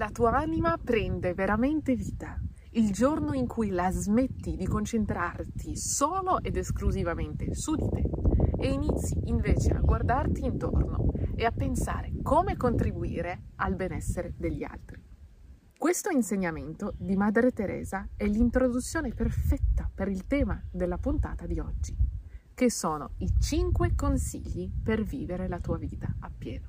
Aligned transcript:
la 0.00 0.08
tua 0.08 0.34
anima 0.34 0.78
prende 0.82 1.34
veramente 1.34 1.94
vita. 1.94 2.40
Il 2.70 2.90
giorno 2.90 3.34
in 3.34 3.46
cui 3.46 3.68
la 3.68 3.90
smetti 3.90 4.56
di 4.56 4.66
concentrarti 4.66 5.76
solo 5.76 6.40
ed 6.40 6.56
esclusivamente 6.56 7.52
su 7.52 7.74
di 7.74 7.86
te 7.86 8.08
e 8.56 8.72
inizi 8.72 9.20
invece 9.24 9.72
a 9.72 9.80
guardarti 9.80 10.42
intorno 10.42 11.12
e 11.36 11.44
a 11.44 11.50
pensare 11.50 12.12
come 12.22 12.56
contribuire 12.56 13.48
al 13.56 13.74
benessere 13.74 14.32
degli 14.38 14.64
altri. 14.64 15.04
Questo 15.76 16.08
insegnamento 16.08 16.94
di 16.96 17.14
Madre 17.14 17.50
Teresa 17.50 18.08
è 18.16 18.24
l'introduzione 18.24 19.12
perfetta 19.12 19.90
per 19.94 20.08
il 20.08 20.26
tema 20.26 20.64
della 20.72 20.96
puntata 20.96 21.44
di 21.44 21.58
oggi, 21.58 21.94
che 22.54 22.70
sono 22.70 23.16
i 23.18 23.30
5 23.38 23.94
consigli 23.94 24.72
per 24.82 25.02
vivere 25.02 25.46
la 25.46 25.60
tua 25.60 25.76
vita 25.76 26.16
appieno. 26.20 26.68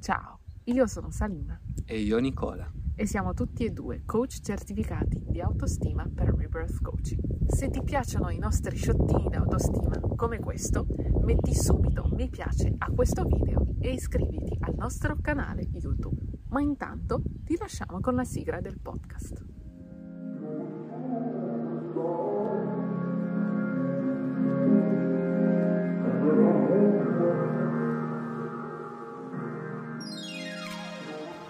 Ciao, 0.00 0.40
io 0.66 0.86
sono 0.86 1.10
Salima. 1.10 1.58
E 1.84 2.00
io 2.00 2.18
Nicola. 2.18 2.70
E 2.94 3.06
siamo 3.06 3.34
tutti 3.34 3.64
e 3.64 3.70
due 3.70 4.02
coach 4.04 4.40
certificati 4.40 5.22
di 5.28 5.40
autostima 5.40 6.08
per 6.12 6.34
Rebirth 6.34 6.80
Coaching. 6.80 7.46
Se 7.46 7.68
ti 7.70 7.82
piacciono 7.82 8.30
i 8.30 8.38
nostri 8.38 8.76
sciottini 8.76 9.28
d'autostima 9.28 10.00
come 10.16 10.40
questo, 10.40 10.86
metti 11.22 11.54
subito 11.54 12.08
mi 12.12 12.28
piace 12.28 12.74
a 12.78 12.90
questo 12.90 13.24
video 13.24 13.66
e 13.78 13.92
iscriviti 13.92 14.56
al 14.60 14.74
nostro 14.76 15.16
canale 15.20 15.68
YouTube. 15.70 16.20
Ma 16.48 16.60
intanto 16.60 17.22
ti 17.44 17.56
lasciamo 17.58 18.00
con 18.00 18.14
la 18.14 18.24
sigla 18.24 18.60
del 18.60 18.80
podcast. 18.80 19.44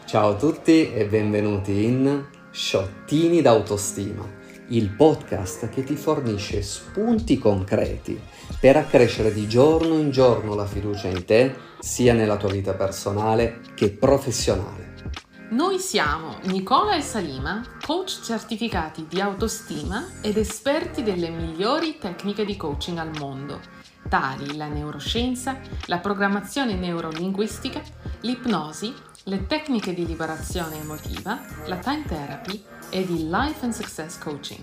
Ciao 0.07 0.29
a 0.29 0.35
tutti 0.37 0.93
e 0.93 1.05
benvenuti 1.07 1.83
in 1.85 2.25
Sciottini 2.53 3.43
d'autostima, 3.43 4.25
il 4.69 4.91
podcast 4.91 5.69
che 5.69 5.83
ti 5.83 5.97
fornisce 5.97 6.63
spunti 6.63 7.39
concreti 7.39 8.17
per 8.61 8.77
accrescere 8.77 9.35
di 9.35 9.49
giorno 9.49 9.99
in 9.99 10.13
giorno 10.13 10.55
la 10.55 10.65
fiducia 10.65 11.09
in 11.09 11.25
te, 11.25 11.57
sia 11.81 12.13
nella 12.13 12.37
tua 12.37 12.53
vita 12.53 12.75
personale 12.75 13.63
che 13.75 13.91
professionale. 13.91 14.95
Noi 15.51 15.81
siamo 15.81 16.39
Nicola 16.45 16.95
e 16.95 17.01
Salima, 17.01 17.67
coach 17.85 18.21
certificati 18.23 19.07
di 19.09 19.21
autostima 19.21 20.07
ed 20.21 20.37
esperti 20.37 21.03
delle 21.03 21.31
migliori 21.31 21.99
tecniche 21.99 22.45
di 22.45 22.57
coaching 22.57 22.99
al 22.99 23.11
mondo, 23.19 23.59
tali 24.09 24.57
la 24.57 24.69
neuroscienza, 24.69 25.59
la 25.87 25.99
programmazione 25.99 26.77
neurolinguistica, 26.77 27.83
l'ipnosi, 28.21 28.95
le 29.29 29.45
tecniche 29.49 29.93
di 29.93 30.07
liberazione 30.07 30.79
emotiva, 30.79 31.41
la 31.67 31.79
time 31.79 32.05
therapy 32.07 32.63
ed 32.91 33.11
il 33.11 33.29
life 33.29 33.65
and 33.65 33.73
success 33.73 34.19
coaching. 34.19 34.61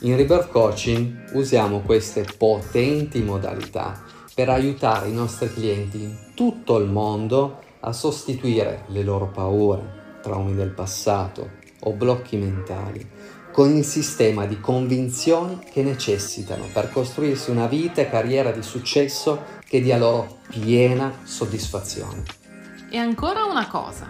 In 0.00 0.14
Rebirth 0.14 0.50
Coaching 0.50 1.30
usiamo 1.32 1.80
queste 1.80 2.26
potenti 2.36 3.22
modalità 3.22 3.98
per 4.34 4.50
aiutare 4.50 5.08
i 5.08 5.14
nostri 5.14 5.50
clienti 5.50 6.02
in 6.02 6.16
tutto 6.34 6.76
il 6.76 6.90
mondo 6.90 7.60
a 7.80 7.94
sostituire 7.94 8.84
le 8.88 9.02
loro 9.02 9.28
paure, 9.28 10.18
traumi 10.20 10.54
del 10.54 10.70
passato 10.70 11.52
o 11.80 11.92
blocchi 11.92 12.36
mentali 12.36 13.08
con 13.52 13.74
il 13.74 13.84
sistema 13.84 14.44
di 14.44 14.60
convinzioni 14.60 15.58
che 15.70 15.82
necessitano 15.82 16.66
per 16.74 16.90
costruirsi 16.90 17.50
una 17.50 17.66
vita 17.66 18.02
e 18.02 18.10
carriera 18.10 18.50
di 18.50 18.62
successo 18.62 19.44
che 19.66 19.80
dia 19.80 19.96
loro 19.96 20.40
piena 20.50 21.20
soddisfazione. 21.22 22.40
E 22.94 22.98
ancora 22.98 23.46
una 23.46 23.68
cosa, 23.68 24.06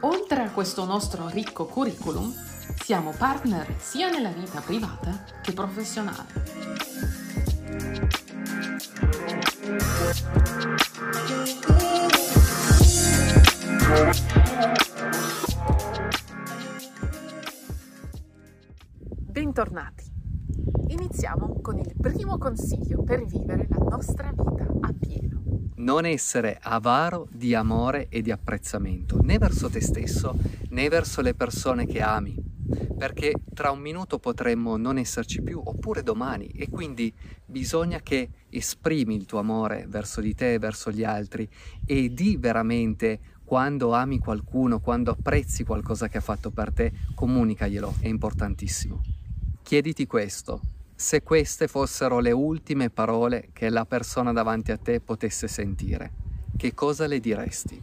oltre 0.00 0.42
a 0.42 0.50
questo 0.50 0.84
nostro 0.84 1.28
ricco 1.28 1.66
curriculum, 1.66 2.34
siamo 2.82 3.14
partner 3.16 3.76
sia 3.78 4.10
nella 4.10 4.30
vita 4.30 4.60
privata 4.60 5.22
che 5.40 5.52
professionale. 5.52 6.26
Bentornati. 19.20 20.12
Iniziamo 20.88 21.60
con 21.62 21.78
il 21.78 21.94
primo 21.96 22.38
consiglio 22.38 23.04
per 23.04 23.24
vivere 23.24 23.68
la 23.70 23.84
nostra 23.88 24.32
vita 24.32 24.66
a 24.80 24.92
pieno 24.98 25.39
non 25.80 26.04
essere 26.04 26.58
avaro 26.60 27.26
di 27.30 27.54
amore 27.54 28.08
e 28.08 28.22
di 28.22 28.30
apprezzamento, 28.30 29.20
né 29.22 29.38
verso 29.38 29.68
te 29.68 29.80
stesso 29.80 30.36
né 30.70 30.88
verso 30.88 31.20
le 31.20 31.34
persone 31.34 31.86
che 31.86 32.00
ami, 32.00 32.34
perché 32.96 33.32
tra 33.54 33.70
un 33.70 33.80
minuto 33.80 34.18
potremmo 34.18 34.76
non 34.76 34.98
esserci 34.98 35.42
più, 35.42 35.60
oppure 35.64 36.02
domani, 36.02 36.46
e 36.48 36.68
quindi 36.68 37.12
bisogna 37.44 38.00
che 38.00 38.28
esprimi 38.50 39.16
il 39.16 39.26
tuo 39.26 39.38
amore 39.38 39.86
verso 39.88 40.20
di 40.20 40.34
te, 40.34 40.58
verso 40.58 40.90
gli 40.90 41.02
altri, 41.02 41.48
e 41.84 42.12
di 42.12 42.36
veramente 42.36 43.20
quando 43.44 43.94
ami 43.94 44.18
qualcuno, 44.18 44.78
quando 44.78 45.10
apprezzi 45.10 45.64
qualcosa 45.64 46.08
che 46.08 46.18
ha 46.18 46.22
fatto 46.22 46.50
per 46.50 46.72
te, 46.72 46.92
comunicaglielo, 47.14 47.94
è 48.00 48.06
importantissimo. 48.06 49.02
Chiediti 49.62 50.06
questo, 50.06 50.60
se 51.00 51.22
queste 51.22 51.66
fossero 51.66 52.18
le 52.18 52.30
ultime 52.30 52.90
parole 52.90 53.48
che 53.54 53.70
la 53.70 53.86
persona 53.86 54.32
davanti 54.32 54.70
a 54.70 54.76
te 54.76 55.00
potesse 55.00 55.48
sentire, 55.48 56.12
che 56.58 56.74
cosa 56.74 57.06
le 57.06 57.20
diresti? 57.20 57.82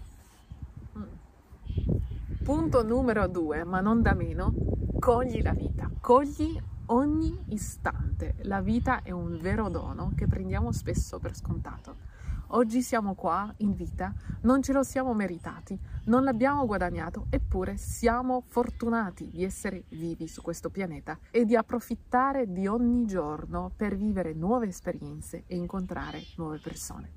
Punto 2.44 2.84
numero 2.84 3.28
due, 3.28 3.64
ma 3.64 3.82
non 3.82 4.04
da 4.04 4.14
meno, 4.14 4.54
cogli 5.00 5.42
la 5.42 5.54
vita, 5.54 5.90
cogli 6.00 6.62
ogni 6.88 7.38
istante. 7.48 8.36
La 8.44 8.62
vita 8.62 9.02
è 9.02 9.12
un 9.12 9.38
vero 9.40 9.70
dono 9.70 10.12
che 10.16 10.28
prendiamo 10.28 10.72
spesso 10.72 11.20
per 11.20 11.36
scontato. 11.36 12.16
Oggi 12.52 12.82
siamo 12.82 13.14
qua 13.14 13.54
in 13.58 13.74
vita, 13.74 14.14
non 14.44 14.62
ce 14.62 14.72
lo 14.72 14.82
siamo 14.82 15.14
meritati, 15.14 15.78
non 16.06 16.24
l'abbiamo 16.24 16.66
guadagnato, 16.66 17.26
eppure 17.30 17.76
siamo 17.76 18.44
fortunati 18.48 19.30
di 19.30 19.44
essere 19.44 19.84
vivi 19.90 20.30
su 20.30 20.42
questo 20.42 20.70
pianeta 20.70 21.20
e 21.30 21.44
di 21.44 21.58
approfittare 21.58 22.50
di 22.50 22.66
ogni 22.66 23.06
giorno 23.06 23.70
per 23.76 23.98
vivere 23.98 24.34
nuove 24.34 24.68
esperienze 24.68 25.44
e 25.46 25.58
incontrare 25.58 26.24
nuove 26.38 26.60
persone. 26.60 27.12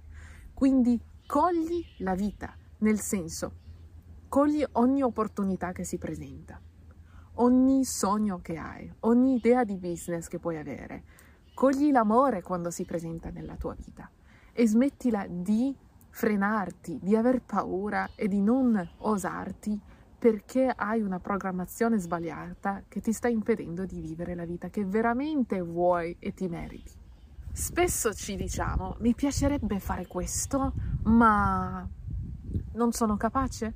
Quindi 0.52 1.00
cogli 1.26 1.84
la 1.98 2.16
vita, 2.16 2.52
nel 2.78 2.98
senso, 2.98 3.52
cogli 4.28 4.64
ogni 4.72 5.02
opportunità 5.02 5.70
che 5.70 5.84
si 5.84 5.96
presenta, 5.96 6.60
ogni 7.34 7.84
sogno 7.84 8.40
che 8.40 8.56
hai, 8.56 8.92
ogni 9.00 9.36
idea 9.36 9.64
di 9.64 9.76
business 9.76 10.28
che 10.28 10.38
puoi 10.38 10.56
avere, 10.56 11.02
cogli 11.54 11.90
l'amore 11.90 12.42
quando 12.42 12.70
si 12.70 12.84
presenta 12.84 13.30
nella 13.30 13.56
tua 13.56 13.74
vita 13.74 14.10
e 14.52 14.66
smettila 14.66 15.26
di 15.28 15.76
frenarti, 16.10 16.98
di 17.00 17.16
aver 17.16 17.42
paura 17.42 18.10
e 18.14 18.28
di 18.28 18.40
non 18.40 18.88
osarti 18.98 19.78
perché 20.18 20.70
hai 20.74 21.00
una 21.00 21.18
programmazione 21.18 21.98
sbagliata 21.98 22.82
che 22.88 23.00
ti 23.00 23.12
sta 23.12 23.28
impedendo 23.28 23.86
di 23.86 24.00
vivere 24.00 24.34
la 24.34 24.44
vita 24.44 24.68
che 24.68 24.84
veramente 24.84 25.62
vuoi 25.62 26.14
e 26.18 26.34
ti 26.34 26.46
meriti. 26.46 26.92
Spesso 27.52 28.12
ci 28.12 28.36
diciamo, 28.36 28.96
mi 29.00 29.14
piacerebbe 29.14 29.80
fare 29.80 30.06
questo, 30.06 30.74
ma 31.04 31.88
non 32.72 32.92
sono 32.92 33.16
capace? 33.16 33.74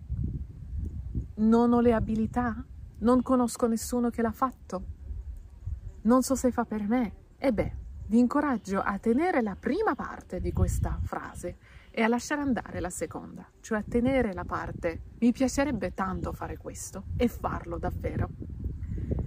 Non 1.37 1.73
ho 1.73 1.81
le 1.81 1.95
abilità? 1.95 2.65
Non 3.05 3.21
conosco 3.21 3.67
nessuno 3.67 4.09
che 4.09 4.23
l'ha 4.23 4.33
fatto? 4.33 4.85
Non 6.05 6.23
so 6.23 6.35
se 6.35 6.51
fa 6.51 6.65
per 6.65 6.89
me? 6.89 7.13
E 7.37 7.53
beh, 7.53 7.77
vi 8.07 8.19
incoraggio 8.19 8.81
a 8.81 8.99
tenere 8.99 9.43
la 9.43 9.57
prima 9.61 9.95
parte 9.95 10.41
di 10.41 10.55
questa 10.55 10.99
frase 11.03 11.59
e 11.91 12.01
a 12.01 12.09
lasciare 12.09 12.41
andare 12.41 12.81
la 12.81 12.89
seconda, 12.89 13.47
cioè 13.61 13.81
a 13.81 13.85
tenere 13.87 14.33
la 14.33 14.47
parte 14.47 15.03
mi 15.19 15.33
piacerebbe 15.33 15.93
tanto 15.93 16.33
fare 16.33 16.57
questo 16.57 17.05
e 17.19 17.29
farlo 17.29 17.77
davvero 17.77 18.31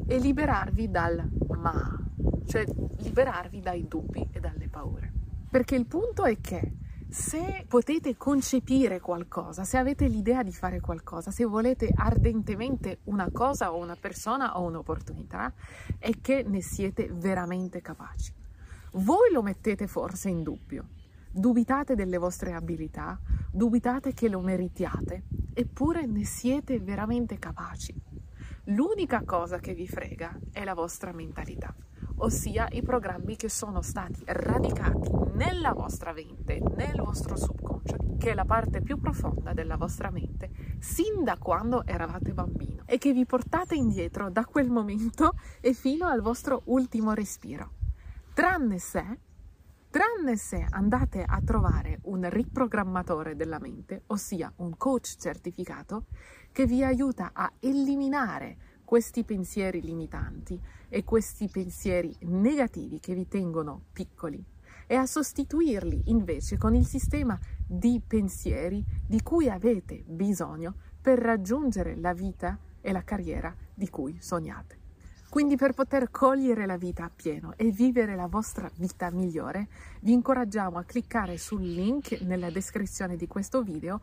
e 0.08 0.18
liberarvi 0.18 0.90
dal 0.90 1.30
ma, 1.50 2.04
cioè 2.48 2.66
liberarvi 2.98 3.60
dai 3.60 3.88
dubbi 3.88 4.28
e 4.32 4.40
dalle 4.40 4.70
paure. 4.70 5.14
Perché 5.52 5.76
il 5.76 5.86
punto 5.86 6.24
è 6.24 6.42
che 6.42 6.78
se 7.10 7.66
potete 7.68 8.18
concepire 8.18 9.00
qualcosa, 9.00 9.64
se 9.64 9.78
avete 9.78 10.08
l'idea 10.08 10.44
di 10.44 10.52
fare 10.52 10.82
qualcosa, 10.82 11.32
se 11.32 11.46
volete 11.46 11.90
ardentemente 11.96 13.00
una 13.06 13.30
cosa 13.32 13.72
o 13.72 13.78
una 13.78 13.96
persona 13.96 14.60
o 14.60 14.64
un'opportunità, 14.64 15.54
è 15.98 16.12
che 16.22 16.44
ne 16.44 16.62
siete 16.62 17.10
veramente 17.12 17.82
capaci. 17.82 18.34
Voi 18.94 19.32
lo 19.32 19.42
mettete 19.42 19.88
forse 19.88 20.30
in 20.30 20.44
dubbio, 20.44 20.88
dubitate 21.32 21.96
delle 21.96 22.18
vostre 22.18 22.54
abilità, 22.54 23.20
dubitate 23.52 24.14
che 24.14 24.28
lo 24.28 24.42
meritiate, 24.42 25.24
eppure 25.54 26.06
ne 26.06 26.26
siete 26.26 26.80
veramente 26.80 27.40
capaci. 27.40 27.94
L'unica 28.66 29.24
cosa 29.24 29.60
che 29.60 29.74
vi 29.74 29.88
frega 29.88 30.38
è 30.52 30.66
la 30.66 30.74
vostra 30.74 31.14
mentalità, 31.14 31.74
ossia 32.18 32.68
i 32.72 32.82
programmi 32.82 33.36
che 33.36 33.50
sono 33.50 33.82
stati 33.82 34.22
radicati 34.26 35.10
nella 35.34 35.74
vostra 35.74 36.14
mente, 36.14 36.62
nel 36.76 37.02
vostro 37.02 37.36
subconscio, 37.36 37.96
che 38.18 38.32
è 38.32 38.34
la 38.34 38.46
parte 38.46 38.82
più 38.82 39.00
profonda 39.00 39.54
della 39.54 39.78
vostra 39.78 40.10
mente, 40.10 40.50
sin 40.80 41.24
da 41.24 41.38
quando 41.38 41.86
eravate 41.86 42.34
bambino 42.34 42.84
e 42.86 42.98
che 42.98 43.14
vi 43.14 43.26
portate 43.26 43.76
indietro 43.76 44.30
da 44.30 44.46
quel 44.46 44.70
momento 44.70 45.34
e 45.60 45.74
fino 45.74 46.08
al 46.08 46.22
vostro 46.22 46.62
ultimo 46.66 47.14
respiro. 47.14 47.72
Tranne 48.34 48.80
se 48.80 49.20
tranne 49.90 50.36
se 50.38 50.64
andate 50.70 51.24
a 51.24 51.42
trovare 51.44 52.00
un 52.04 52.30
riprogrammatore 52.30 53.36
della 53.36 53.58
mente, 53.58 54.04
ossia 54.08 54.52
un 54.58 54.78
coach 54.78 55.16
certificato, 55.18 56.06
che 56.52 56.68
vi 56.68 56.84
aiuta 56.84 57.32
a 57.34 57.52
eliminare 57.60 58.58
questi 58.88 59.26
pensieri 59.26 59.82
limitanti 59.82 60.58
e 60.88 61.04
questi 61.04 61.50
pensieri 61.50 62.16
negativi 62.22 63.02
che 63.02 63.14
vi 63.14 63.28
tengono 63.28 63.82
piccoli 63.92 64.42
e 64.88 64.96
a 64.96 65.06
sostituirli 65.06 66.04
invece 66.06 66.58
con 66.58 66.74
il 66.74 66.86
sistema 66.86 67.38
di 67.68 68.02
pensieri 68.08 68.82
di 69.06 69.22
cui 69.22 69.50
avete 69.50 70.06
bisogno 70.08 70.74
per 71.02 71.20
raggiungere 71.20 71.98
la 71.98 72.14
vita 72.14 72.58
e 72.80 72.94
la 72.94 73.04
carriera 73.04 73.54
di 73.74 73.90
cui 73.90 74.16
sognate. 74.22 74.78
Quindi 75.30 75.58
per 75.58 75.74
poter 75.74 76.10
cogliere 76.10 76.66
la 76.66 76.78
vita 76.78 77.04
a 77.04 77.12
pieno 77.14 77.52
e 77.58 77.70
vivere 77.70 78.16
la 78.16 78.28
vostra 78.28 78.72
vita 78.78 79.12
migliore, 79.12 79.68
vi 80.00 80.14
incoraggiamo 80.14 80.78
a 80.78 80.86
cliccare 80.86 81.38
sul 81.38 81.62
link 81.62 82.22
nella 82.22 82.50
descrizione 82.50 83.18
di 83.18 83.28
questo 83.28 83.62
video 83.62 84.00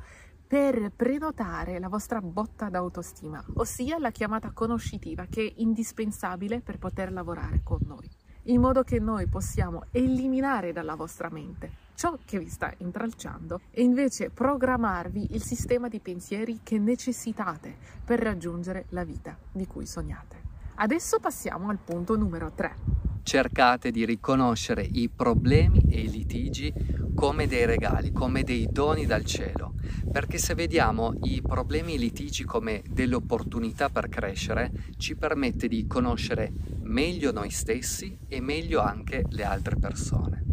per 0.55 0.93
prenotare 0.95 1.81
la 1.81 1.89
vostra 1.89 2.21
botta 2.21 2.69
d'autostima, 2.69 3.45
ossia 3.55 3.99
la 3.99 4.12
chiamata 4.12 4.53
conoscitiva 4.53 5.27
che 5.29 5.49
è 5.49 5.53
indispensabile 5.56 6.61
per 6.61 6.79
poter 6.79 7.11
lavorare 7.11 7.62
con 7.65 7.81
noi, 7.85 8.09
in 8.45 8.61
modo 8.61 8.85
che 8.85 9.01
noi 9.01 9.27
possiamo 9.27 9.87
eliminare 9.91 10.71
dalla 10.71 10.95
vostra 10.95 11.29
mente 11.29 11.73
ciò 11.97 12.17
che 12.25 12.39
vi 12.39 12.49
sta 12.49 12.73
intralciando 12.79 13.62
e 13.73 13.83
invece 13.83 14.31
programmarvi 14.31 15.35
il 15.35 15.43
sistema 15.43 15.89
di 15.89 15.99
pensieri 15.99 16.61
che 16.62 16.79
necessitate 16.79 17.75
per 18.05 18.21
raggiungere 18.21 18.85
la 18.91 19.03
vita 19.03 19.37
di 19.50 19.67
cui 19.67 19.87
sognate. 19.87 20.37
Adesso 20.77 21.19
passiamo 21.19 21.69
al 21.69 21.79
punto 21.79 22.17
numero 22.17 22.53
3. 22.55 23.04
Cercate 23.25 23.91
di 23.91 24.05
riconoscere 24.05 24.82
i 24.82 25.09
problemi 25.09 25.81
e 25.88 26.00
i 26.00 26.11
litigi 26.11 26.71
come 27.15 27.47
dei 27.47 27.65
regali, 27.65 28.12
come 28.12 28.43
dei 28.43 28.69
doni 28.71 29.06
dal 29.06 29.25
cielo, 29.25 29.73
perché 30.12 30.37
se 30.37 30.55
vediamo 30.55 31.15
i 31.23 31.41
problemi 31.41 31.93
e 31.93 31.94
i 31.94 32.00
litigi 32.00 32.44
come 32.44 32.82
delle 32.87 33.15
opportunità 33.15 33.88
per 33.88 34.11
crescere, 34.11 34.71
ci 34.99 35.17
permette 35.17 35.69
di 35.69 35.87
conoscere 35.87 36.53
meglio 36.82 37.32
noi 37.32 37.49
stessi 37.49 38.15
e 38.29 38.43
meglio 38.43 38.82
anche 38.82 39.25
le 39.31 39.44
altre 39.44 39.76
persone. 39.76 40.44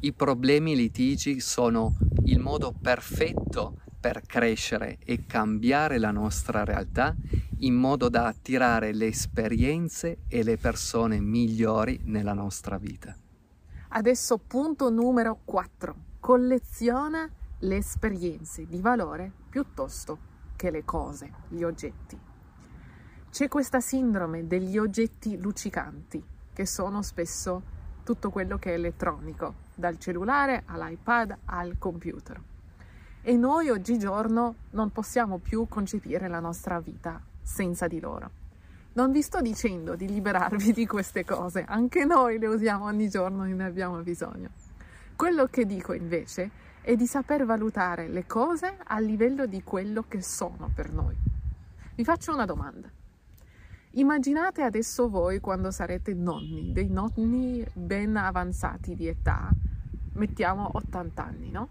I 0.00 0.12
problemi 0.12 0.72
e 0.72 0.74
i 0.74 0.78
litigi 0.78 1.38
sono 1.38 1.96
il 2.24 2.40
modo 2.40 2.72
perfetto 2.72 3.82
per 4.00 4.22
crescere 4.24 4.98
e 5.04 5.26
cambiare 5.26 5.98
la 5.98 6.10
nostra 6.10 6.64
realtà 6.64 7.14
in 7.58 7.74
modo 7.74 8.08
da 8.08 8.26
attirare 8.26 8.92
le 8.92 9.06
esperienze 9.06 10.20
e 10.26 10.42
le 10.42 10.56
persone 10.56 11.20
migliori 11.20 12.00
nella 12.04 12.32
nostra 12.32 12.78
vita. 12.78 13.14
Adesso 13.88 14.38
punto 14.38 14.88
numero 14.88 15.40
4. 15.44 15.94
Colleziona 16.20 17.28
le 17.58 17.76
esperienze 17.76 18.66
di 18.66 18.80
valore 18.80 19.30
piuttosto 19.50 20.28
che 20.56 20.70
le 20.70 20.84
cose, 20.84 21.30
gli 21.48 21.62
oggetti. 21.62 22.18
C'è 23.30 23.48
questa 23.48 23.80
sindrome 23.80 24.46
degli 24.46 24.78
oggetti 24.78 25.38
luccicanti, 25.38 26.22
che 26.52 26.66
sono 26.66 27.02
spesso 27.02 27.62
tutto 28.02 28.30
quello 28.30 28.58
che 28.58 28.70
è 28.70 28.74
elettronico, 28.74 29.54
dal 29.74 29.98
cellulare 29.98 30.62
all'iPad 30.66 31.36
al 31.44 31.78
computer. 31.78 32.49
E 33.22 33.36
noi 33.36 33.68
oggigiorno 33.68 34.54
non 34.70 34.90
possiamo 34.92 35.36
più 35.36 35.66
concepire 35.68 36.26
la 36.26 36.40
nostra 36.40 36.80
vita 36.80 37.20
senza 37.42 37.86
di 37.86 38.00
loro. 38.00 38.30
Non 38.94 39.12
vi 39.12 39.20
sto 39.20 39.42
dicendo 39.42 39.94
di 39.94 40.08
liberarvi 40.08 40.72
di 40.72 40.86
queste 40.86 41.24
cose, 41.24 41.64
anche 41.66 42.06
noi 42.06 42.38
le 42.38 42.46
usiamo 42.46 42.86
ogni 42.86 43.10
giorno 43.10 43.44
e 43.44 43.52
ne 43.52 43.64
abbiamo 43.64 44.00
bisogno. 44.00 44.48
Quello 45.14 45.46
che 45.46 45.66
dico 45.66 45.92
invece 45.92 46.50
è 46.80 46.96
di 46.96 47.06
saper 47.06 47.44
valutare 47.44 48.08
le 48.08 48.26
cose 48.26 48.78
a 48.84 48.98
livello 48.98 49.44
di 49.44 49.62
quello 49.62 50.04
che 50.08 50.22
sono 50.22 50.70
per 50.74 50.90
noi. 50.90 51.14
Vi 51.94 52.04
faccio 52.04 52.32
una 52.32 52.46
domanda. 52.46 52.88
Immaginate 53.94 54.62
adesso 54.62 55.10
voi 55.10 55.40
quando 55.40 55.70
sarete 55.70 56.14
nonni, 56.14 56.72
dei 56.72 56.88
nonni 56.88 57.62
ben 57.74 58.16
avanzati 58.16 58.94
di 58.94 59.08
età, 59.08 59.50
mettiamo 60.14 60.70
80 60.72 61.22
anni, 61.22 61.50
no? 61.50 61.68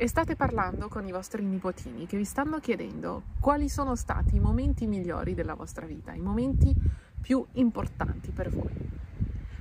E 0.00 0.06
state 0.06 0.36
parlando 0.36 0.86
con 0.86 1.04
i 1.08 1.10
vostri 1.10 1.44
nipotini 1.44 2.06
che 2.06 2.16
vi 2.16 2.24
stanno 2.24 2.60
chiedendo 2.60 3.24
quali 3.40 3.68
sono 3.68 3.96
stati 3.96 4.36
i 4.36 4.38
momenti 4.38 4.86
migliori 4.86 5.34
della 5.34 5.54
vostra 5.54 5.86
vita, 5.86 6.12
i 6.12 6.20
momenti 6.20 6.72
più 7.20 7.44
importanti 7.54 8.30
per 8.30 8.48
voi. 8.48 8.70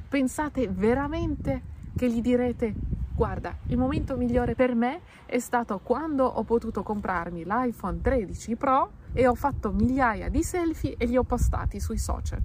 Pensate 0.07 0.67
veramente 0.67 1.61
che 1.95 2.07
gli 2.07 2.21
direte 2.21 2.71
guarda, 3.15 3.57
il 3.65 3.77
momento 3.79 4.15
migliore 4.15 4.53
per 4.53 4.75
me 4.75 5.01
è 5.25 5.39
stato 5.39 5.79
quando 5.79 6.25
ho 6.25 6.43
potuto 6.43 6.83
comprarmi 6.83 7.43
l'iPhone 7.43 7.99
13 7.99 8.55
Pro 8.57 8.91
e 9.13 9.25
ho 9.25 9.33
fatto 9.33 9.71
migliaia 9.71 10.29
di 10.29 10.43
selfie 10.43 10.97
e 10.99 11.07
li 11.07 11.17
ho 11.17 11.23
postati 11.23 11.79
sui 11.79 11.97
social. 11.97 12.39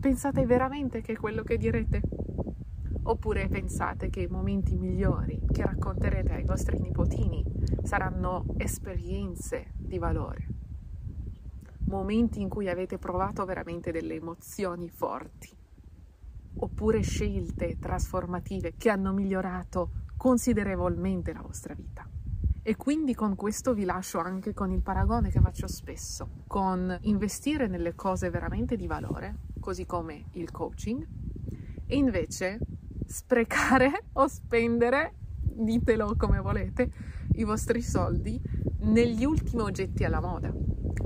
Pensate 0.00 0.46
veramente 0.46 1.02
che 1.02 1.12
è 1.12 1.16
quello 1.16 1.42
che 1.42 1.58
direte? 1.58 2.00
Oppure 3.08 3.46
pensate 3.46 4.10
che 4.10 4.22
i 4.22 4.26
momenti 4.26 4.76
migliori 4.76 5.40
che 5.52 5.62
racconterete 5.64 6.32
ai 6.32 6.44
vostri 6.44 6.80
nipotini 6.80 7.44
saranno 7.84 8.46
esperienze 8.56 9.70
di 9.76 9.96
valore, 9.98 10.48
momenti 11.84 12.40
in 12.40 12.48
cui 12.48 12.68
avete 12.68 12.98
provato 12.98 13.44
veramente 13.44 13.92
delle 13.92 14.14
emozioni 14.14 14.88
forti, 14.88 15.56
oppure 16.56 17.00
scelte 17.02 17.78
trasformative 17.78 18.74
che 18.76 18.90
hanno 18.90 19.12
migliorato 19.12 19.90
considerevolmente 20.16 21.32
la 21.32 21.42
vostra 21.42 21.74
vita. 21.74 22.04
E 22.60 22.74
quindi 22.74 23.14
con 23.14 23.36
questo 23.36 23.72
vi 23.72 23.84
lascio 23.84 24.18
anche 24.18 24.52
con 24.52 24.72
il 24.72 24.82
paragone 24.82 25.30
che 25.30 25.40
faccio 25.40 25.68
spesso, 25.68 26.28
con 26.48 26.98
investire 27.02 27.68
nelle 27.68 27.94
cose 27.94 28.30
veramente 28.30 28.74
di 28.74 28.88
valore, 28.88 29.36
così 29.60 29.86
come 29.86 30.24
il 30.32 30.50
coaching, 30.50 31.06
e 31.86 31.96
invece 31.96 32.58
sprecare 33.06 34.04
o 34.14 34.26
spendere, 34.26 35.14
ditelo 35.38 36.14
come 36.16 36.40
volete, 36.40 36.90
i 37.34 37.44
vostri 37.44 37.82
soldi 37.82 38.40
negli 38.80 39.24
ultimi 39.24 39.62
oggetti 39.62 40.04
alla 40.04 40.20
moda, 40.20 40.52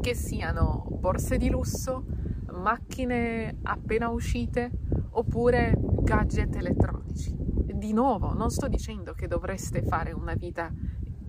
che 0.01 0.15
siano 0.15 0.87
borse 0.99 1.37
di 1.37 1.49
lusso, 1.51 2.05
macchine 2.53 3.59
appena 3.63 4.09
uscite 4.09 4.71
oppure 5.11 5.75
gadget 5.79 6.57
elettronici. 6.57 7.35
Di 7.37 7.93
nuovo, 7.93 8.33
non 8.35 8.51
sto 8.51 8.69
dicendo 8.69 9.13
che 9.15 9.27
dovreste 9.27 9.83
fare 9.83 10.13
una 10.13 10.35
vita 10.35 10.71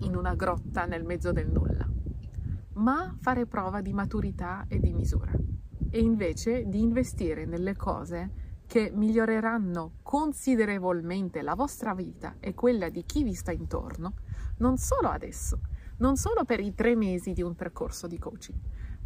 in 0.00 0.16
una 0.16 0.34
grotta 0.34 0.84
nel 0.84 1.04
mezzo 1.04 1.32
del 1.32 1.50
nulla, 1.50 1.88
ma 2.74 3.16
fare 3.20 3.46
prova 3.46 3.80
di 3.80 3.92
maturità 3.92 4.66
e 4.68 4.78
di 4.80 4.92
misura 4.92 5.32
e 5.90 6.00
invece 6.00 6.64
di 6.66 6.80
investire 6.80 7.44
nelle 7.44 7.76
cose 7.76 8.30
che 8.72 8.90
miglioreranno 8.90 9.96
considerevolmente 10.02 11.42
la 11.42 11.54
vostra 11.54 11.92
vita 11.92 12.36
e 12.40 12.54
quella 12.54 12.88
di 12.88 13.04
chi 13.04 13.22
vi 13.22 13.34
sta 13.34 13.52
intorno, 13.52 14.14
non 14.60 14.78
solo 14.78 15.08
adesso, 15.08 15.60
non 15.98 16.16
solo 16.16 16.46
per 16.46 16.58
i 16.58 16.72
tre 16.72 16.96
mesi 16.96 17.34
di 17.34 17.42
un 17.42 17.54
percorso 17.54 18.06
di 18.06 18.18
coaching, 18.18 18.58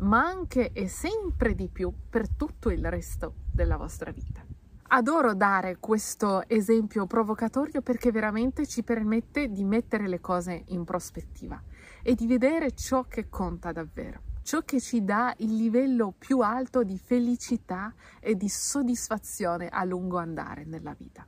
ma 0.02 0.25
anche 0.25 0.70
e 0.70 0.87
sempre 0.87 1.56
di 1.56 1.66
più 1.66 1.92
per 2.08 2.28
tutto 2.28 2.70
il 2.70 2.88
resto 2.88 3.35
della 3.50 3.76
vostra 3.76 4.12
vita. 4.12 4.46
Adoro 4.90 5.35
dare 5.35 5.78
questo 5.80 6.49
esempio 6.49 7.06
provocatorio 7.06 7.82
perché 7.82 8.12
veramente 8.12 8.68
ci 8.68 8.85
permette 8.85 9.50
di 9.50 9.64
mettere 9.64 10.06
le 10.06 10.20
cose 10.20 10.62
in 10.66 10.85
prospettiva 10.85 11.61
e 12.04 12.14
di 12.14 12.28
vedere 12.28 12.70
ciò 12.70 13.02
che 13.08 13.28
conta 13.28 13.73
davvero 13.73 14.35
ciò 14.47 14.62
che 14.62 14.81
ci 14.81 15.03
dà 15.03 15.35
il 15.38 15.57
livello 15.57 16.15
più 16.17 16.38
alto 16.38 16.85
di 16.85 16.97
felicità 16.97 17.93
e 18.21 18.37
di 18.37 18.49
soddisfazione 18.49 19.67
a 19.67 19.83
lungo 19.83 20.19
andare 20.19 20.65
nella 20.65 20.95
vita. 20.97 21.26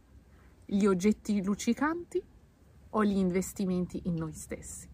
Gli 0.65 0.87
oggetti 0.87 1.43
luccicanti 1.43 2.23
o 2.91 3.05
gli 3.05 3.17
investimenti 3.17 4.03
in 4.05 4.15
noi 4.15 4.35
stessi. 4.35 4.89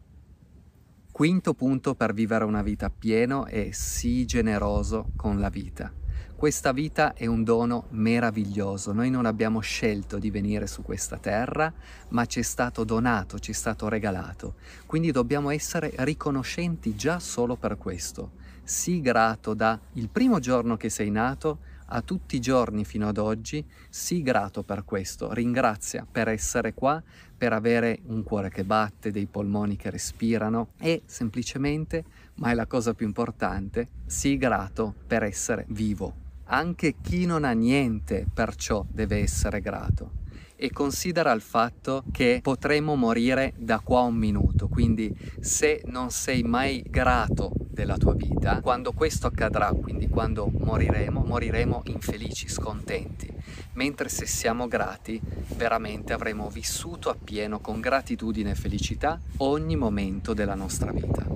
Quinto 1.13 1.53
punto 1.53 1.95
per 1.95 2.15
vivere 2.15 2.45
una 2.45 2.63
vita 2.63 2.89
pieno 2.89 3.45
è 3.45 3.69
sii 3.73 4.25
generoso 4.25 5.13
con 5.17 5.39
la 5.39 5.51
vita. 5.51 6.04
Questa 6.37 6.73
vita 6.73 7.15
è 7.15 7.27
un 7.27 7.45
dono 7.45 7.87
meraviglioso, 7.91 8.93
noi 8.93 9.09
non 9.09 9.25
abbiamo 9.25 9.61
scelto 9.61 10.19
di 10.19 10.31
venire 10.31 10.67
su 10.67 10.83
questa 10.83 11.17
terra, 11.17 11.73
ma 12.09 12.27
ci 12.27 12.41
è 12.41 12.43
stato 12.43 12.85
donato, 12.85 13.39
ci 13.39 13.53
è 13.53 13.55
stato 13.55 13.89
regalato, 13.89 14.55
quindi 14.87 15.11
dobbiamo 15.11 15.51
essere 15.51 15.93
riconoscenti 15.99 16.97
già 16.97 17.19
solo 17.19 17.57
per 17.57 17.79
questo. 17.79 18.43
sii 18.65 19.01
grato 19.01 19.55
da 19.55 19.79
il 19.93 20.09
primo 20.09 20.39
giorno 20.39 20.77
che 20.77 20.89
sei 20.89 21.11
nato 21.11 21.59
a 21.87 22.01
tutti 22.03 22.37
i 22.37 22.41
giorni 22.41 22.85
fino 22.85 23.09
ad 23.09 23.19
oggi, 23.19 23.65
sii 23.89 24.23
grato 24.23 24.63
per 24.63 24.85
questo, 24.85 25.33
ringrazia 25.33 26.07
per 26.11 26.29
essere 26.29 26.75
qua, 26.75 27.03
per 27.37 27.53
avere 27.53 28.01
un 28.07 28.23
cuore 28.23 28.51
che 28.51 28.65
batte, 28.65 29.11
dei 29.11 29.27
polmoni 29.27 29.77
che 29.77 29.91
respirano 29.91 30.69
e 30.79 31.03
semplicemente, 31.07 32.05
ma 32.37 32.51
è 32.51 32.55
la 32.55 32.67
cosa 32.67 32.95
più 32.95 33.07
importante, 33.07 33.89
sii 34.07 34.37
grato 34.37 34.95
per 35.07 35.23
essere 35.23 35.67
vivo. 35.69 36.23
Anche 36.47 36.97
chi 37.01 37.27
non 37.27 37.45
ha 37.45 37.53
niente 37.53 38.27
perciò 38.33 38.85
deve 38.89 39.19
essere 39.19 39.61
grato 39.61 40.23
e 40.57 40.71
considera 40.71 41.33
il 41.33 41.41
fatto 41.41 42.05
che 42.13 42.41
potremo 42.43 42.95
morire 42.95 43.55
da 43.57 43.81
qua 43.81 44.01
a 44.01 44.05
un 44.05 44.15
minuto, 44.17 44.69
quindi 44.69 45.15
se 45.41 45.83
non 45.87 46.11
sei 46.11 46.43
mai 46.43 46.83
grato 46.89 47.53
della 47.75 47.99
tua 47.99 48.15
vita, 48.15 48.61
quando 48.63 48.93
questo 48.93 49.27
accadrà, 49.27 49.71
quindi 49.73 50.09
quando 50.09 50.47
moriremo, 50.47 51.23
moriremo 51.25 51.83
infelici, 51.87 52.49
scontenti, 52.49 53.31
mentre 53.75 54.09
se 54.09 54.25
siamo 54.25 54.67
grati, 54.69 55.21
veramente 55.57 56.15
avremo 56.15 56.49
vissuto 56.49 57.11
appieno 57.11 57.59
con 57.59 57.81
gratitudine 57.81 58.53
e 58.53 58.55
felicità 58.55 59.21
ogni 59.39 59.77
momento 59.77 60.33
della 60.33 60.55
nostra 60.55 60.93
vita. 60.93 61.27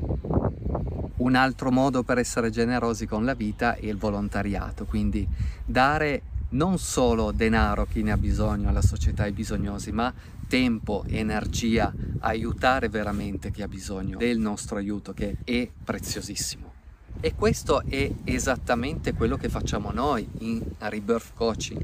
Un 1.16 1.34
altro 1.34 1.70
modo 1.70 2.04
per 2.04 2.18
essere 2.18 2.48
generosi 2.48 3.04
con 3.06 3.24
la 3.24 3.34
vita 3.34 3.74
è 3.74 3.86
il 3.86 3.98
volontariato, 3.98 4.86
quindi 4.86 5.26
dare 5.64 6.22
non 6.50 6.78
solo 6.78 7.32
denaro 7.32 7.86
chi 7.86 8.02
ne 8.02 8.12
ha 8.12 8.16
bisogno 8.16 8.68
alla 8.68 8.82
società 8.82 9.24
ai 9.24 9.32
bisognosi, 9.32 9.92
ma 9.92 10.12
tempo, 10.46 11.04
energia, 11.06 11.92
aiutare 12.20 12.88
veramente 12.88 13.50
chi 13.50 13.62
ha 13.62 13.68
bisogno 13.68 14.16
del 14.16 14.38
nostro 14.38 14.78
aiuto 14.78 15.12
che 15.12 15.36
è 15.44 15.68
preziosissimo. 15.84 16.76
E 17.20 17.34
questo 17.34 17.82
è 17.82 18.08
esattamente 18.24 19.12
quello 19.12 19.36
che 19.36 19.48
facciamo 19.48 19.90
noi 19.90 20.28
in 20.38 20.62
Rebirth 20.78 21.32
Coaching. 21.34 21.82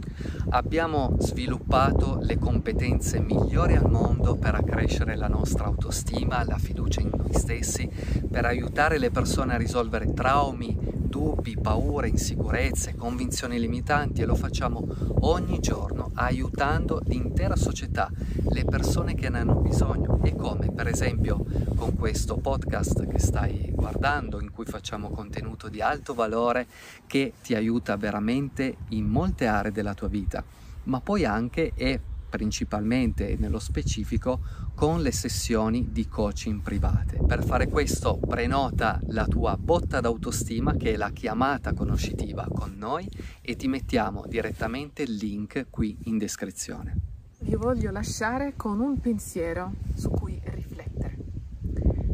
Abbiamo 0.51 1.17
sviluppato 1.19 2.21
le 2.23 2.39
competenze 2.39 3.19
migliori 3.19 3.75
al 3.75 3.91
mondo 3.91 4.37
per 4.37 4.55
accrescere 4.55 5.17
la 5.17 5.27
nostra 5.27 5.65
autostima, 5.65 6.45
la 6.45 6.59
fiducia 6.59 7.01
in 7.01 7.11
noi 7.17 7.35
stessi, 7.35 7.91
per 8.31 8.45
aiutare 8.45 8.99
le 8.99 9.11
persone 9.11 9.55
a 9.55 9.59
risolvere 9.59 10.13
traumi, 10.13 10.79
dubbi, 11.15 11.57
paure, 11.57 12.09
insicurezze, 12.09 12.97
convinzioni 12.97 13.61
limitanti 13.61 14.23
e 14.23 14.25
lo 14.25 14.35
facciamo 14.35 14.85
ogni 15.21 15.61
giorno 15.61 16.11
aiutando 16.15 17.01
l'intera 17.05 17.55
società, 17.55 18.11
le 18.51 18.65
persone 18.65 19.15
che 19.15 19.29
ne 19.29 19.39
hanno 19.39 19.55
bisogno. 19.55 20.19
E 20.25 20.35
come 20.35 20.73
per 20.73 20.89
esempio 20.89 21.45
con 21.77 21.95
questo 21.95 22.37
podcast 22.39 23.07
che 23.07 23.21
stai 23.21 23.71
guardando 23.71 24.41
in 24.41 24.51
cui 24.51 24.65
facciamo 24.65 25.11
contenuto 25.11 25.69
di 25.69 25.81
alto 25.81 26.15
valore 26.15 26.67
che 27.07 27.35
ti 27.41 27.55
aiuta 27.55 27.97
veramente 27.97 28.79
in 28.89 29.05
molte 29.05 29.47
aree 29.47 29.71
della 29.71 29.95
tua 29.95 30.09
vita, 30.09 30.43
ma 30.85 30.99
poi 30.99 31.25
anche 31.25 31.71
e 31.77 32.01
principalmente 32.35 33.29
e 33.29 33.37
nello 33.39 33.61
specifico 33.61 34.41
con 34.75 35.03
le 35.03 35.13
sessioni 35.13 35.93
di 35.93 36.09
coaching 36.09 36.63
private. 36.63 37.21
Per 37.25 37.45
fare 37.45 37.69
questo 37.69 38.17
prenota 38.17 39.01
la 39.11 39.25
tua 39.25 39.57
botta 39.57 40.01
d'autostima 40.01 40.75
che 40.75 40.95
è 40.95 40.97
la 40.97 41.11
chiamata 41.11 41.73
conoscitiva 41.75 42.49
con 42.53 42.75
noi 42.77 43.09
e 43.41 43.55
ti 43.55 43.69
mettiamo 43.69 44.25
direttamente 44.27 45.05
il 45.05 45.15
link 45.15 45.67
qui 45.71 45.97
in 46.07 46.19
descrizione. 46.19 46.97
Vi 47.39 47.55
voglio 47.55 47.93
lasciare 47.93 48.55
con 48.57 48.81
un 48.81 48.99
pensiero 48.99 49.75
su 49.95 50.11
cui 50.11 50.41
riflettere. 50.43 51.17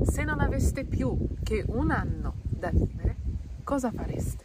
Se 0.02 0.22
non 0.22 0.40
aveste 0.40 0.84
più 0.84 1.16
che 1.42 1.64
un 1.66 1.90
anno 1.90 2.34
da 2.42 2.68
vivere, 2.70 3.16
cosa 3.64 3.90
fareste? 3.90 4.44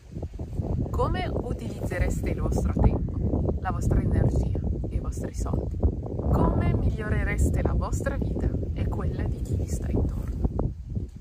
Come 0.90 1.30
utilizzereste 1.30 2.30
il 2.30 2.40
vostro 2.40 2.72
tempo, 2.80 3.58
la 3.60 3.72
vostra 3.72 4.00
energia? 4.00 4.75
Vostri 5.16 5.34
soldi. 5.34 5.78
Come 5.80 6.74
migliorereste 6.74 7.62
la 7.62 7.72
vostra 7.72 8.18
vita 8.18 8.50
e 8.74 8.86
quella 8.90 9.24
di 9.24 9.42
chi 9.42 9.56
vi 9.56 9.66
sta 9.66 9.90
intorno. 9.90 10.74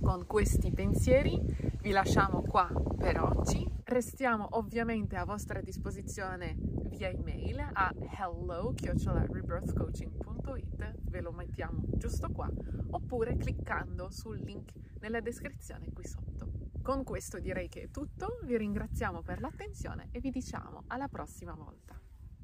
Con 0.03 0.27
questi 0.27 0.73
pensieri 0.73 1.41
vi 1.81 1.93
lasciamo 1.93 2.43
qua 2.43 2.69
per 2.99 3.21
oggi. 3.21 3.65
Restiamo 3.85 4.49
ovviamente 4.57 5.15
a 5.15 5.25
vostra 5.25 5.61
disposizione 5.61 6.57
via 6.89 7.09
email 7.09 7.71
a 7.73 7.95
hello-rebirthcoaching.it, 7.95 10.95
ve 11.03 11.21
lo 11.21 11.31
mettiamo 11.31 11.85
giusto 11.93 12.33
qua, 12.33 12.51
oppure 12.91 13.37
cliccando 13.37 14.11
sul 14.11 14.41
link 14.41 14.73
nella 14.99 15.21
descrizione 15.21 15.93
qui 15.93 16.05
sotto. 16.05 16.51
Con 16.83 17.05
questo 17.05 17.39
direi 17.39 17.69
che 17.69 17.83
è 17.83 17.91
tutto, 17.91 18.41
vi 18.43 18.59
ringraziamo 18.59 19.23
per 19.23 19.41
l'attenzione 19.41 20.09
e 20.11 20.19
vi 20.19 20.31
diciamo 20.31 20.83
alla 20.89 21.07
prossima 21.07 21.55
volta. 21.55 21.97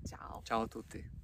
Ciao. 0.04 0.42
Ciao 0.44 0.62
a 0.62 0.68
tutti. 0.68 1.18